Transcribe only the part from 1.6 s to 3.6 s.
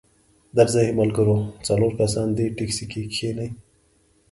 څلور کسان دې ټیکسي کې کښینئ.